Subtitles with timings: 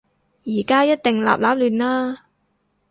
[0.45, 2.25] 而家一定立立亂啦